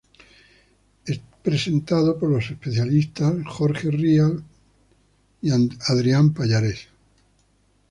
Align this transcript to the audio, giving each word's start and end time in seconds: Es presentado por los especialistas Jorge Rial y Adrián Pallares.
Es 1.05 1.19
presentado 1.43 2.17
por 2.17 2.31
los 2.31 2.49
especialistas 2.49 3.35
Jorge 3.45 3.91
Rial 3.91 4.43
y 5.43 5.51
Adrián 5.51 6.33
Pallares. 6.33 6.87